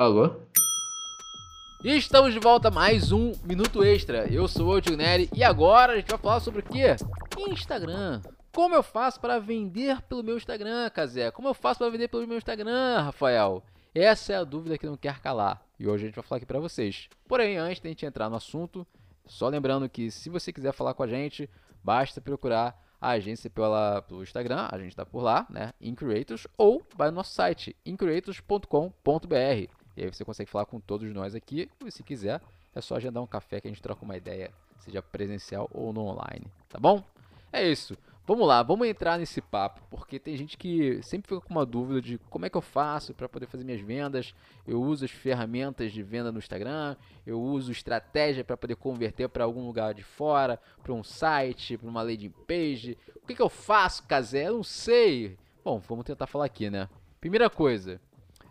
[0.00, 0.34] Alô?
[1.84, 4.26] E estamos de volta a mais um Minuto Extra.
[4.32, 6.96] Eu sou o Tio Nery e agora a gente vai falar sobre o quê?
[7.50, 8.22] Instagram.
[8.50, 11.30] Como eu faço para vender pelo meu Instagram, Casé?
[11.30, 13.62] Como eu faço para vender pelo meu Instagram, Rafael?
[13.94, 15.62] Essa é a dúvida que não quer calar.
[15.78, 17.10] E hoje a gente vai falar aqui para vocês.
[17.28, 18.86] Porém, antes de a gente entrar no assunto,
[19.26, 21.46] só lembrando que se você quiser falar com a gente,
[21.84, 25.74] basta procurar a agência pela, pelo Instagram, a gente está por lá, né?
[25.78, 29.79] Increators, ou vai no nosso site, increators.com.br.
[30.00, 31.68] E aí você consegue falar com todos nós aqui.
[31.84, 32.40] E se quiser,
[32.74, 36.00] é só agendar um café que a gente troca uma ideia, seja presencial ou no
[36.00, 37.04] online, tá bom?
[37.52, 37.94] É isso.
[38.26, 42.00] Vamos lá, vamos entrar nesse papo, porque tem gente que sempre fica com uma dúvida
[42.00, 44.34] de como é que eu faço para poder fazer minhas vendas.
[44.66, 46.96] Eu uso as ferramentas de venda no Instagram,
[47.26, 51.88] eu uso estratégia para poder converter para algum lugar de fora, para um site, para
[51.88, 52.96] uma landing page.
[53.16, 54.48] O que, que eu faço, Casé?
[54.48, 55.36] Eu não sei.
[55.62, 56.88] Bom, vamos tentar falar aqui, né?
[57.20, 58.00] Primeira coisa,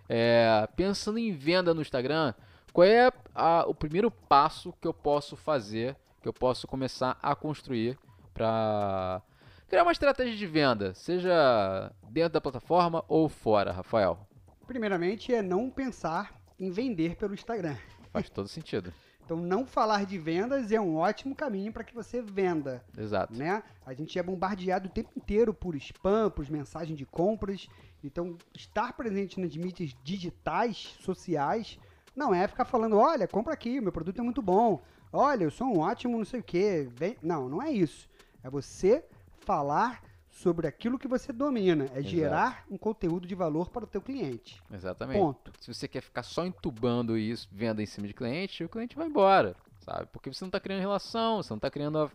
[0.10, 2.34] é, pensando em venda no Instagram,
[2.74, 7.36] qual é a, o primeiro passo que eu posso fazer, que eu posso começar a
[7.36, 7.98] construir
[8.34, 9.22] para
[9.68, 14.28] criar uma estratégia de venda, seja dentro da plataforma ou fora, Rafael?
[14.66, 17.76] Primeiramente é não pensar em vender pelo Instagram.
[18.12, 18.92] Faz todo sentido.
[19.30, 22.84] Então, não falar de vendas é um ótimo caminho para que você venda.
[22.98, 23.32] Exato.
[23.38, 23.62] Né?
[23.86, 27.68] A gente é bombardeado o tempo inteiro por spam, por mensagens de compras.
[28.04, 31.78] Então, estar presente nas mídias digitais, sociais,
[32.16, 34.82] não é ficar falando, olha, compra aqui, meu produto é muito bom.
[35.14, 36.90] Olha, eu sou um ótimo não sei o quê.
[36.92, 37.16] Vem...
[37.22, 38.10] Não, não é isso.
[38.44, 39.06] É você
[39.42, 40.02] falar
[40.42, 42.08] sobre aquilo que você domina, é Exato.
[42.08, 44.62] gerar um conteúdo de valor para o teu cliente.
[44.72, 45.20] Exatamente.
[45.20, 45.52] Ponto.
[45.60, 49.08] Se você quer ficar só entubando isso, venda em cima de cliente, o cliente vai
[49.08, 50.08] embora, sabe?
[50.14, 52.10] Porque você não está criando relação, você não está criando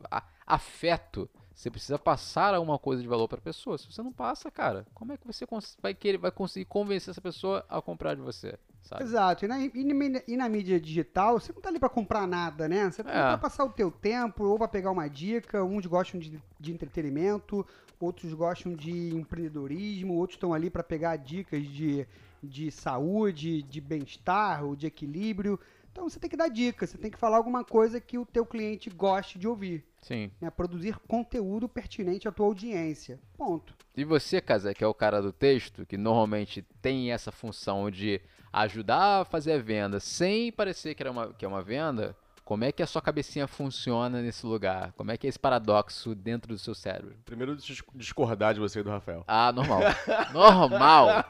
[0.47, 1.29] afeto.
[1.55, 3.79] Você precisa passar alguma coisa de valor para a pessoa.
[3.79, 5.47] Se você não passa, cara, como é que você
[5.81, 8.59] vai querer, vai conseguir convencer essa pessoa a comprar de você?
[8.85, 9.03] Sabe?
[9.03, 9.45] Exato.
[9.45, 12.91] E na, e na, mídia digital, você não está ali para comprar nada, né?
[12.91, 13.23] Você está é.
[13.23, 15.65] para passar o teu tempo ou para pegar uma dica.
[15.65, 17.67] Uns gostam de, de entretenimento,
[17.99, 22.07] outros gostam de empreendedorismo, outros estão ali para pegar dicas de,
[22.43, 25.59] de saúde, de bem-estar ou de equilíbrio.
[25.91, 28.45] Então você tem que dar dicas, você tem que falar alguma coisa que o teu
[28.45, 29.83] cliente goste de ouvir.
[30.03, 30.31] Sim.
[30.41, 30.51] Né?
[30.51, 33.19] Produzir conteúdo pertinente à tua audiência.
[33.39, 33.75] Ponto.
[33.97, 38.21] E você, Casa, que é o cara do texto, que normalmente tem essa função de
[38.63, 42.63] ajudar a fazer a venda sem parecer que, era uma, que é uma venda, como
[42.63, 44.93] é que a sua cabecinha funciona nesse lugar?
[44.93, 47.17] Como é que é esse paradoxo dentro do seu cérebro?
[47.25, 47.57] Primeiro
[47.95, 49.25] discordar de você e do Rafael.
[49.27, 49.81] Ah, normal.
[50.33, 51.25] normal.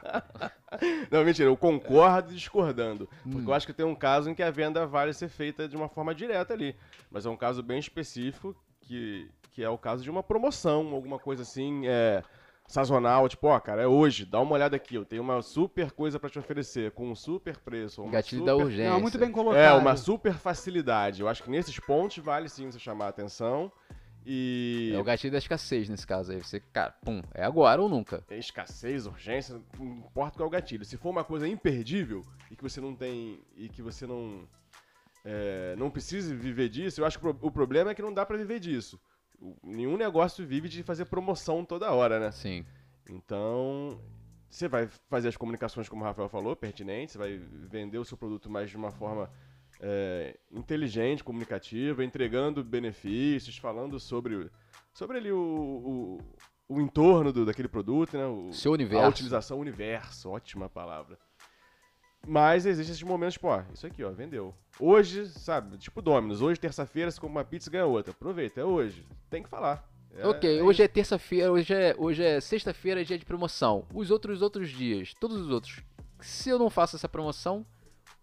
[1.10, 3.08] Não, mentira, eu concordo discordando.
[3.22, 3.44] Porque hum.
[3.48, 5.88] eu acho que tem um caso em que a venda vale ser feita de uma
[5.88, 6.74] forma direta ali.
[7.10, 11.18] Mas é um caso bem específico, que, que é o caso de uma promoção, alguma
[11.18, 11.86] coisa assim.
[11.86, 12.24] É,
[12.66, 16.18] sazonal, tipo, ó, cara, é hoje, dá uma olhada aqui, eu tenho uma super coisa
[16.18, 18.02] para te oferecer, com um super preço.
[18.02, 18.56] Uma Gatilho super...
[18.56, 18.90] da urgência.
[18.90, 19.60] Não, muito bem colocado.
[19.60, 21.20] É, uma super facilidade.
[21.20, 23.70] Eu acho que nesses pontos vale sim você chamar a atenção.
[24.26, 24.92] E...
[24.94, 26.42] É o gatilho da escassez nesse caso aí.
[26.42, 28.24] Você, cara, pum, é agora ou nunca.
[28.30, 30.84] É escassez, urgência, não importa qual é o gatilho.
[30.84, 33.38] Se for uma coisa imperdível e que você não tem.
[33.54, 34.48] e que você não.
[35.26, 38.36] É, não precisa viver disso, eu acho que o problema é que não dá para
[38.36, 39.00] viver disso
[39.62, 42.30] nenhum negócio vive de fazer promoção toda hora, né?
[42.30, 42.64] Sim.
[43.08, 44.00] Então,
[44.48, 48.16] você vai fazer as comunicações, como o Rafael falou, pertinentes, você vai vender o seu
[48.16, 49.30] produto mais de uma forma
[49.80, 54.50] é, inteligente, comunicativa, entregando benefícios, falando sobre,
[54.92, 56.18] sobre ali o,
[56.68, 58.26] o, o entorno do, daquele produto, né?
[58.26, 59.04] O, seu universo.
[59.04, 61.18] A utilização universo, ótima palavra.
[62.26, 64.54] Mas existem esses momentos, tipo, ó, isso aqui, ó, vendeu.
[64.78, 68.12] Hoje, sabe, tipo Dominus, hoje, terça-feira, você compra uma pizza e ganha outra.
[68.12, 69.06] Aproveita, é hoje.
[69.30, 69.88] Tem que falar.
[70.16, 73.84] É, ok, é hoje é terça-feira, hoje é, hoje é sexta-feira, é dia de promoção.
[73.92, 75.80] Os outros outros dias, todos os outros.
[76.20, 77.66] Se eu não faço essa promoção,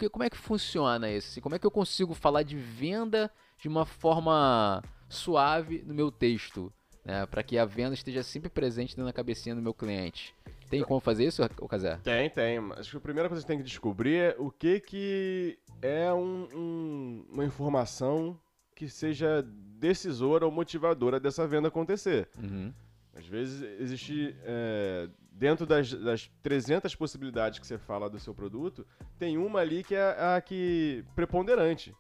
[0.02, 1.40] que, como é que funciona isso?
[1.42, 6.74] Como é que eu consigo falar de venda de uma forma suave no meu texto?
[7.04, 10.36] Né, para que a venda esteja sempre presente dentro da cabecinha do meu cliente.
[10.70, 11.98] Tem como fazer isso, Casé?
[12.04, 12.58] Tem, tem.
[12.78, 16.14] Acho que a primeira coisa que você tem que descobrir é o que, que é
[16.14, 18.40] um, um, uma informação
[18.74, 19.46] que seja
[19.78, 22.30] decisora ou motivadora dessa venda acontecer.
[22.42, 22.74] Uhum.
[23.14, 28.86] Às vezes existe, é, dentro das, das 300 possibilidades que você fala do seu produto,
[29.20, 31.94] tem uma ali que é a que preponderante.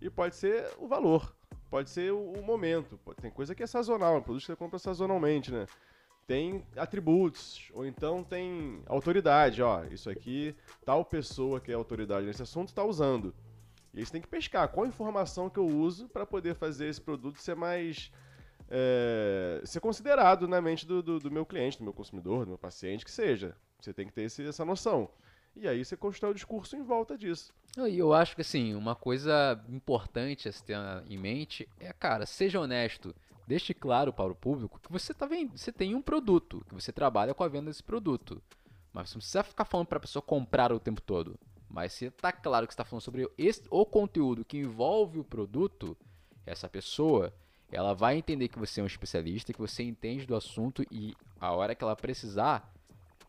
[0.00, 1.34] E pode ser o valor,
[1.72, 3.00] pode ser o, o momento.
[3.22, 5.66] Tem coisa que é sazonal, é um produto que você compra sazonalmente, né?
[6.26, 10.54] tem atributos, ou então tem autoridade, ó, isso aqui,
[10.84, 13.34] tal pessoa que é autoridade nesse assunto está usando.
[13.92, 17.00] E aí você tem que pescar qual informação que eu uso para poder fazer esse
[17.00, 18.12] produto ser mais.
[18.70, 22.58] É, ser considerado na mente do, do, do, meu cliente, do meu consumidor, do meu
[22.58, 23.56] paciente, que seja.
[23.80, 25.10] Você tem que ter esse, essa noção.
[25.56, 27.52] E aí você constrói o discurso em volta disso.
[27.76, 30.76] E eu acho que assim, uma coisa importante a se ter
[31.08, 33.14] em mente é, cara, seja honesto.
[33.46, 36.92] Deixe claro para o público que você tá vendo, você tem um produto, que você
[36.92, 38.40] trabalha com a venda desse produto.
[38.92, 41.38] Mas você não precisa ficar falando para a pessoa comprar o tempo todo.
[41.68, 45.96] Mas se tá claro que está falando sobre esse, o conteúdo que envolve o produto,
[46.44, 47.32] essa pessoa,
[47.70, 51.50] ela vai entender que você é um especialista, que você entende do assunto e a
[51.52, 52.70] hora que ela precisar,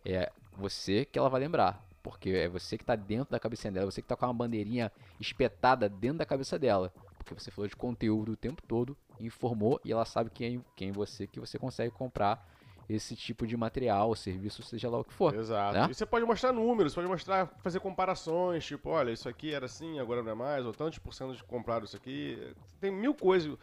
[0.06, 1.84] é você que ela vai lembrar.
[2.04, 4.92] Porque é você que está dentro da cabeça dela, você que está com uma bandeirinha
[5.20, 6.94] espetada dentro da cabeça dela.
[7.18, 11.26] Porque você falou de conteúdo o tempo todo, informou e ela sabe quem, quem você
[11.26, 12.46] que você consegue comprar
[12.90, 15.34] esse tipo de material, serviço, seja lá o que for.
[15.34, 15.78] Exato.
[15.78, 15.88] né?
[15.90, 20.00] E você pode mostrar números, pode mostrar, fazer comparações, tipo, olha, isso aqui era assim,
[20.00, 22.54] agora não é mais, ou tantos por cento de compraram isso aqui.
[22.82, 23.58] Tem mil coisas,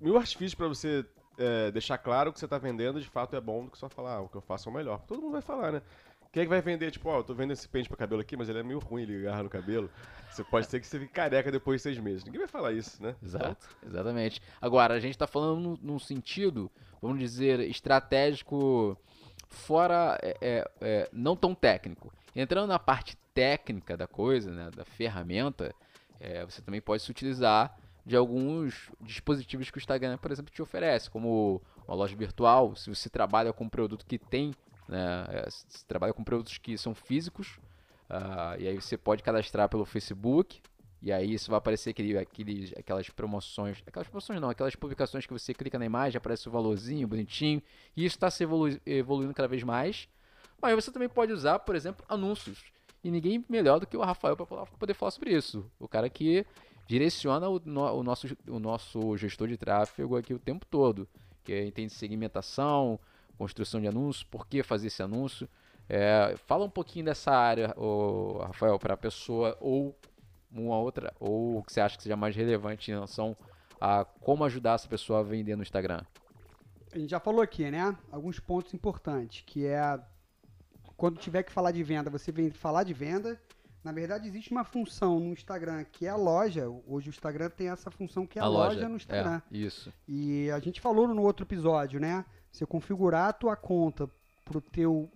[0.00, 1.06] mil artifícios para você
[1.38, 4.16] é, deixar claro que você tá vendendo de fato é bom do que só falar,
[4.16, 5.00] ah, o que eu faço é o melhor.
[5.06, 5.82] Todo mundo vai falar, né?
[6.36, 8.36] Quem é que vai vender, tipo, ó, eu tô vendo esse pente pra cabelo aqui,
[8.36, 9.88] mas ele é meio ruim, ele agarra no cabelo.
[10.30, 12.26] Você pode ser que você fique careca depois de seis meses.
[12.26, 13.16] Ninguém vai falar isso, né?
[13.22, 14.42] Exato, exatamente.
[14.60, 18.98] Agora, a gente está falando num, num sentido, vamos dizer, estratégico
[19.48, 22.12] fora, é, é, é, não tão técnico.
[22.34, 25.74] Entrando na parte técnica da coisa, né, da ferramenta,
[26.20, 27.74] é, você também pode se utilizar
[28.04, 32.94] de alguns dispositivos que o Instagram, por exemplo, te oferece, como uma loja virtual, se
[32.94, 34.52] você trabalha com um produto que tem,
[34.88, 37.58] né, é, se trabalha com produtos que são físicos,
[38.08, 40.60] ah, e aí você pode cadastrar pelo Facebook,
[41.02, 45.32] e aí isso vai aparecer aquele, aqueles, aquelas promoções, aquelas promoções não, aquelas publicações que
[45.32, 47.62] você clica na imagem, aparece o valorzinho bonitinho,
[47.96, 50.08] e isso está se evolu evoluindo cada vez mais.
[50.60, 52.64] Mas você também pode usar, por exemplo, anúncios.
[53.04, 55.70] E ninguém melhor do que o Rafael para poder falar sobre isso.
[55.78, 56.46] O cara que
[56.86, 61.06] direciona o, no, o, nosso, o nosso gestor de tráfego aqui o tempo todo,
[61.44, 62.98] que entende segmentação,
[63.36, 65.48] construção de anúncios, por que fazer esse anúncio.
[65.88, 69.96] É, fala um pouquinho dessa área, ô, Rafael, para a pessoa ou
[70.50, 73.36] uma outra, ou o que você acha que seja mais relevante em relação
[73.80, 76.00] a como ajudar essa pessoa a vender no Instagram.
[76.92, 77.96] A gente já falou aqui, né?
[78.10, 80.00] Alguns pontos importantes, que é
[80.96, 83.40] quando tiver que falar de venda, você vem falar de venda.
[83.84, 86.68] Na verdade, existe uma função no Instagram que é a loja.
[86.86, 89.40] Hoje o Instagram tem essa função que é a, loja, no Instagram.
[89.52, 89.92] É, isso.
[90.08, 92.24] E a gente falou no outro episódio, né?
[92.56, 94.08] Você configurar a tua conta
[94.42, 95.10] pro teu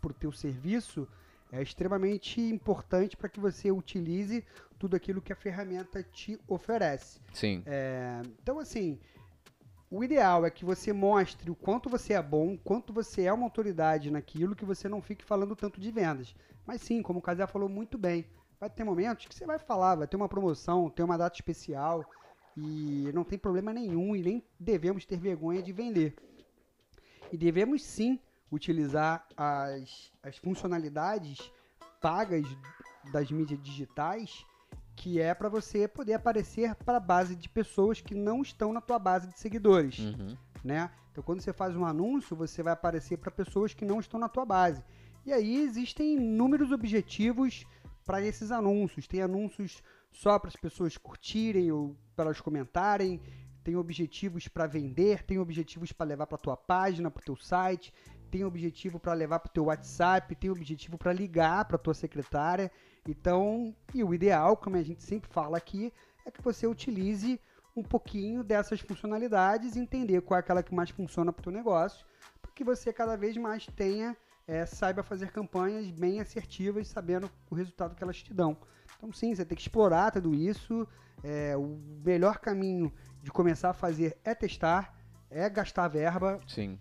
[0.00, 1.06] pro teu serviço
[1.52, 4.42] é extremamente importante para que você utilize
[4.78, 7.20] tudo aquilo que a ferramenta te oferece.
[7.34, 7.62] Sim.
[7.66, 8.98] É, então, assim,
[9.90, 13.44] o ideal é que você mostre o quanto você é bom, quanto você é uma
[13.44, 16.34] autoridade naquilo, que você não fique falando tanto de vendas.
[16.64, 18.24] Mas sim, como o Casé falou muito bem,
[18.58, 22.02] vai ter momentos que você vai falar, vai ter uma promoção, ter uma data especial,
[22.56, 26.16] e não tem problema nenhum, e nem devemos ter vergonha de vender.
[27.32, 28.18] E devemos sim
[28.50, 31.52] utilizar as, as funcionalidades
[32.00, 32.44] pagas
[33.12, 34.44] das mídias digitais,
[34.96, 38.80] que é para você poder aparecer para a base de pessoas que não estão na
[38.80, 40.36] tua base de seguidores, Uhum.
[40.64, 40.90] né?
[41.12, 44.28] Então, quando você faz um anúncio, você vai aparecer para pessoas que não estão na
[44.28, 44.82] tua base.
[45.26, 47.66] E aí existem inúmeros objetivos
[48.04, 49.06] para esses anúncios.
[49.06, 53.20] Tem anúncios só para as pessoas curtirem ou para elas comentarem.
[53.68, 57.92] Tem objetivos para vender, tem objetivos para levar para tua página, para teu site,
[58.30, 62.72] tem objetivo para levar para teu WhatsApp, tem objetivo para ligar para tua secretária.
[63.06, 65.92] Então, e o ideal, como a gente sempre fala aqui,
[66.24, 67.38] é que você utilize
[67.76, 72.06] um pouquinho dessas funcionalidades entender qual é aquela que mais funciona para o teu negócio,
[72.40, 77.54] para que você cada vez mais tenha, é, saiba fazer campanhas bem assertivas, sabendo o
[77.54, 78.56] resultado que elas te dão.
[78.96, 80.88] Então, sim, você tem que explorar tudo isso.
[81.22, 82.92] É, o melhor caminho
[83.28, 84.96] de começar a fazer é testar,
[85.30, 86.78] é gastar verba, Sim.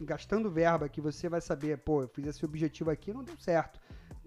[0.00, 3.78] gastando verba que você vai saber, pô, eu fiz esse objetivo aqui, não deu certo.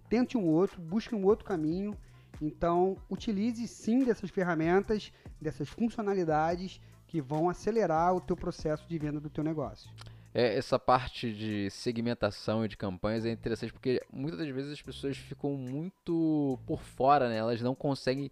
[0.07, 1.97] Tente um outro, busque um outro caminho.
[2.39, 5.11] Então, utilize sim dessas ferramentas,
[5.41, 9.89] dessas funcionalidades que vão acelerar o teu processo de venda do teu negócio.
[10.31, 14.81] É, essa parte de segmentação e de campanhas é interessante porque muitas das vezes as
[14.81, 17.37] pessoas ficam muito por fora, né?
[17.37, 18.31] Elas não conseguem,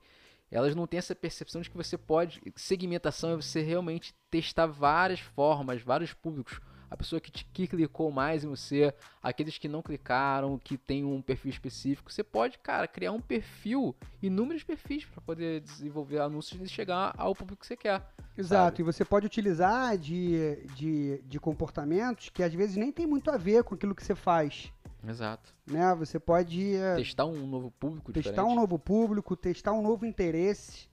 [0.52, 2.42] elas não têm essa percepção de que você pode.
[2.56, 6.60] Segmentação é você realmente testar várias formas, vários públicos.
[6.90, 8.94] A pessoa que, te, que clicou mais em você,
[9.24, 12.12] aqueles que não clicaram, que tem um perfil específico.
[12.12, 17.34] Você pode, cara, criar um perfil, inúmeros perfis para poder desenvolver anúncios e chegar ao
[17.34, 18.06] público que você quer.
[18.38, 23.32] Exato, e você pode utilizar de, de, de comportamentos que às vezes nem tem muito
[23.32, 24.74] a ver com aquilo que você faz.
[25.08, 25.54] Exato.
[25.66, 25.94] Né?
[25.96, 28.52] Você pode é, Testar um novo público testar diferente.
[28.52, 30.90] um novo público, testar um novo interesse.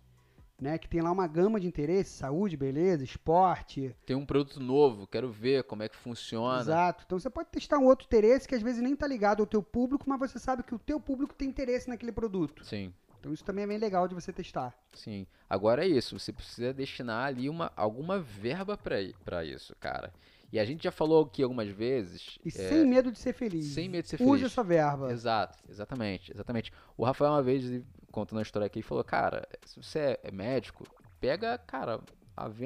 [0.60, 0.76] né?
[0.78, 3.94] Que tem lá uma gama de interesse, saúde, beleza, esporte.
[4.06, 6.60] Tem um produto novo, quero ver como é que funciona.
[6.60, 7.04] Exato.
[7.06, 9.62] Então você pode testar um outro interesse que às vezes nem tá ligado ao teu
[9.62, 12.64] público, mas você sabe que o teu público tem interesse naquele produto.
[12.64, 14.74] Sim, Então isso também é bem legal de você testar.
[14.92, 15.26] sim.
[15.50, 20.12] Agora é isso, você precisa destinar ali uma, alguma verba pra isso, cara.
[20.52, 22.38] E a gente já falou aqui algumas vezes.
[22.44, 23.66] E é, sem medo de ser feliz.
[23.66, 24.44] sem medo de ser Use feliz.
[24.52, 25.12] essa verba.
[25.12, 26.72] Exato, exatamente, exatamente.
[26.96, 30.84] O Rafael uma vez contando a história aqui falou, cara, se você é- é médico,
[31.20, 32.00] pega, cara,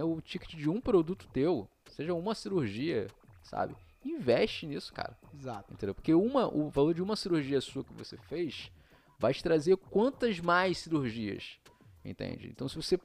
[0.04, 3.08] o ticket de um produto teu, seja uma cirurgia,
[3.42, 3.74] sabe?
[4.04, 5.16] Investe nisso, cara.
[5.34, 5.72] Exato.
[5.72, 5.94] Entendeu?
[5.94, 8.70] Porque uma, o valor de uma cirurgia sua que você fez
[9.18, 11.58] vai te trazer quantas mais cirurgias,
[12.04, 12.48] entende?
[12.48, 12.98] Então se você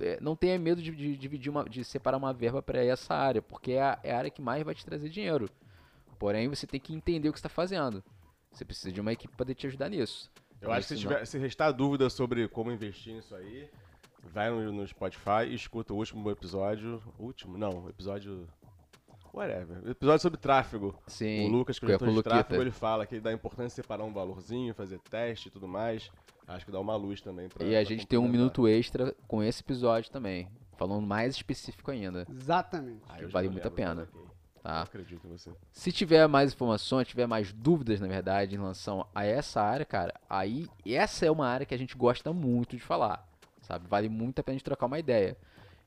[0.00, 3.42] é, não tenha medo de, de dividir uma, de separar uma verba para essa área,
[3.42, 5.48] porque é a, é a área que mais vai te trazer dinheiro.
[6.18, 8.02] Porém, você tem que entender o que está fazendo.
[8.52, 10.30] Você precisa de uma equipe para te ajudar nisso.
[10.60, 13.70] Eu acho que se, tiver, se restar dúvida sobre como investir nisso aí,
[14.24, 17.00] vai no, no Spotify e escuta o último episódio.
[17.18, 17.56] Último?
[17.56, 18.48] Não, episódio.
[19.32, 19.88] Whatever.
[19.88, 20.98] Episódio sobre tráfego.
[21.06, 21.46] Sim.
[21.46, 24.12] o Lucas, que é projetor o de tráfego, ele fala que dá importância separar um
[24.12, 26.10] valorzinho, fazer teste e tudo mais.
[26.48, 29.14] Acho que dá uma luz também pra E a pra gente tem um minuto extra
[29.28, 30.48] com esse episódio também.
[30.78, 33.02] Falando mais específico ainda, Exatamente.
[33.08, 34.08] Ah, vale muito a pena.
[34.14, 34.30] Eu
[34.62, 34.82] tá?
[34.82, 35.50] acredito em você.
[35.72, 40.14] Se tiver mais informações, tiver mais dúvidas, na verdade, em relação a essa área, cara,
[40.28, 43.28] aí essa é uma área que a gente gosta muito de falar,
[43.60, 43.86] sabe?
[43.88, 45.36] Vale muito a pena a gente trocar uma ideia.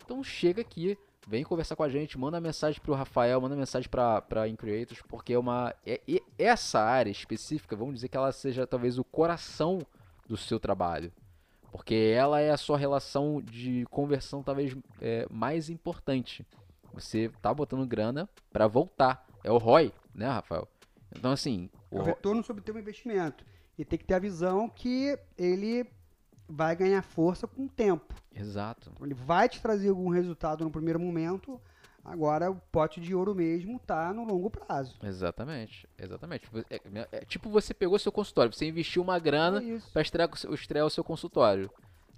[0.04, 4.22] Então chega aqui, vem conversar com a gente, manda mensagem pro Rafael, manda mensagem pra,
[4.22, 5.74] pra Increators, porque é uma.
[5.86, 9.80] É, é- essa área específica, vamos dizer que ela seja talvez o coração
[10.32, 11.12] do seu trabalho.
[11.72, 16.46] Porque ela é a sua relação de conversão talvez é, mais importante.
[16.94, 19.26] Você tá botando grana pra voltar.
[19.44, 20.68] É o ROI, né, Rafael?
[21.16, 23.46] Então, assim, É o o retorno sobre o teu investimento.
[23.78, 25.86] E tem que ter a visão que ele
[26.48, 28.14] vai ganhar força com o tempo.
[28.34, 28.92] Exato.
[29.02, 31.60] Ele vai te trazer algum resultado no primeiro momento.
[32.04, 34.98] Agora o pote de ouro mesmo tá no longo prazo.
[35.04, 35.88] Exatamente.
[35.98, 36.50] Exatamente.
[36.70, 36.82] É,
[37.12, 40.90] é tipo você pegou seu consultório, você investiu uma grana É pra estrear, estrear o
[40.90, 41.70] seu consultório.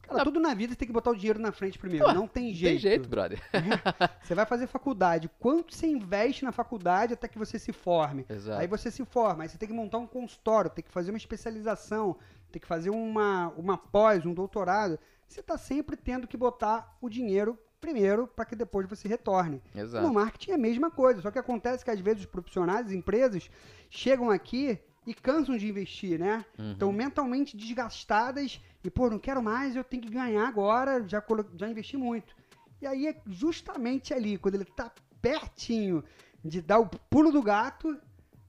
[0.04, 2.13] Cara, tudo na vida você tem que botar o dinheiro na frente primeiro.
[2.13, 2.74] Não tem jeito.
[2.74, 3.42] Tem jeito, brother.
[4.22, 5.30] Você vai fazer faculdade.
[5.40, 8.25] Quanto você investe na faculdade até que você se forme?
[8.30, 8.60] Exato.
[8.60, 11.18] Aí você se forma, aí você tem que montar um consultório, tem que fazer uma
[11.18, 12.18] especialização,
[12.52, 15.00] tem que fazer uma, uma pós, um doutorado.
[15.28, 19.62] Você está sempre tendo que botar o dinheiro primeiro para que depois você retorne.
[19.75, 20.08] Exato.
[20.08, 22.94] No marketing é a mesma coisa, só que acontece que às vezes os profissionais, as
[22.94, 23.52] empresas,
[23.90, 26.46] chegam aqui e cansam de investir, né?
[26.58, 26.72] Uhum.
[26.72, 31.22] Estão mentalmente desgastadas e, pô, não quero mais, eu tenho que ganhar agora, já,
[31.58, 32.34] já investi muito.
[32.82, 34.90] E aí é justamente ali, quando ele tá
[35.22, 36.02] pertinho
[36.44, 38.00] de dar o pulo do gato,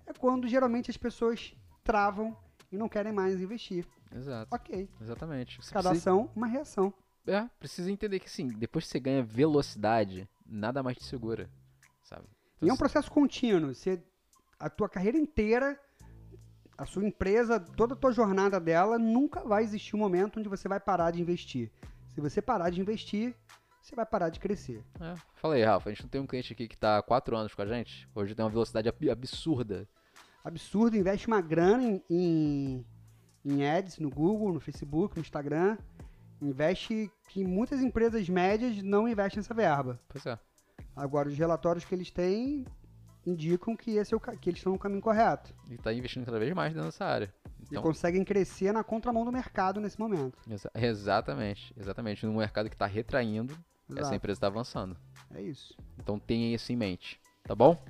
[0.06, 2.36] é quando geralmente as pessoas travam
[2.70, 3.84] e não querem mais investir.
[4.14, 4.54] Exato.
[4.54, 4.88] Ok.
[5.00, 5.60] Exatamente.
[5.60, 6.94] Você Cada precisa, ação, uma reação.
[7.26, 11.48] É, precisa entender que, assim, depois que você ganha velocidade, nada mais te segura.
[12.02, 12.24] Sabe?
[12.60, 13.74] E é um Então, processo contínuo.
[13.74, 14.02] Você,
[14.58, 15.78] a tua carreira inteira,
[16.76, 20.68] a sua empresa, toda a tua jornada dela, nunca vai existir um momento onde você
[20.68, 21.70] vai parar de investir.
[22.14, 23.34] Se você parar de investir,
[23.82, 24.82] você vai parar de crescer.
[25.00, 25.14] É.
[25.36, 25.88] Fala aí, Rafa.
[25.88, 28.08] A gente não tem um cliente aqui que tá há quatro anos com a gente.
[28.14, 29.86] Hoje tem uma velocidade ab- absurda.
[30.42, 32.86] Absurdo, investe uma grana em, em,
[33.44, 35.76] em ads no Google, no Facebook, no Instagram.
[36.40, 39.98] Investe que muitas empresas médias não investem essa verba.
[40.08, 40.38] Pois é.
[40.94, 42.64] Agora, os relatórios que eles têm
[43.26, 45.54] indicam que, esse é o, que eles estão no caminho correto.
[45.70, 47.32] E tá investindo cada vez mais dentro dessa área.
[47.60, 50.38] E Então, conseguem crescer na contramão do mercado nesse momento.
[50.50, 51.72] exa- exatamente.
[51.76, 52.26] Exatamente.
[52.26, 53.54] Num mercado que tá retraindo,
[53.88, 54.14] essa Exato.
[54.14, 54.96] empresa tá avançando.
[55.34, 55.74] É isso.
[55.98, 57.82] Então tenha isso em mente, tá bom?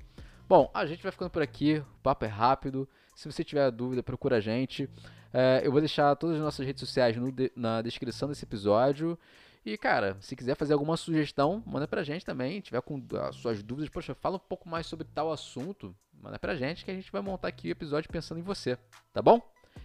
[0.49, 2.89] Bom, a gente vai ficando por aqui, o papo é rápido.
[3.15, 4.89] Se você tiver dúvida, procura a gente.
[5.33, 9.19] É, eu vou deixar todas as nossas redes sociais no na descrição desse episódio.
[9.65, 12.61] E, cara, se quiser fazer alguma sugestão, manda pra gente também.
[12.61, 16.55] tiver com as suas dúvidas, poxa, fala um pouco mais sobre tal assunto, manda pra
[16.55, 18.77] gente que a gente vai montar aqui o episódio pensando em você,
[19.13, 19.41] tá bom?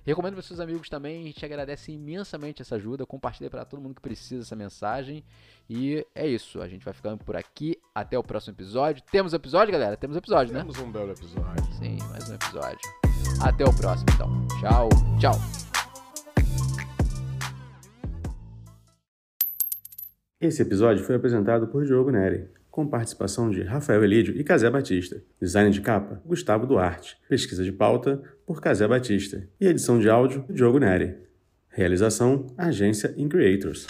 [0.06, 3.96] Recomendo para seus amigos também, a gente agradece imensamente essa ajuda, compartilha para todo mundo
[3.96, 5.24] que precisa essa mensagem.
[5.70, 9.02] E é isso, a gente vai ficando por aqui, até o próximo episódio.
[9.12, 9.96] Temos episódio, galera?
[9.98, 10.60] Temos episódio, né?
[10.60, 11.66] Temos um belo episódio.
[11.74, 13.09] Sim, mais um episódio.
[13.42, 14.48] Até o próximo, então.
[14.60, 15.60] Tchau, tchau.
[20.42, 25.22] Esse episódio foi apresentado por Diogo Neri, com participação de Rafael Elídio e Casé Batista.
[25.42, 27.18] Design de capa, Gustavo Duarte.
[27.28, 29.46] Pesquisa de pauta, por Casé Batista.
[29.60, 31.18] E edição de áudio, Diogo Neri.
[31.68, 33.86] Realização, Agência In Creators.